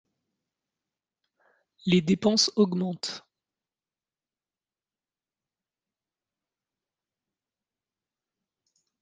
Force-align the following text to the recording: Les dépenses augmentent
Les 1.85 2.01
dépenses 2.01 2.51
augmentent 2.55 3.23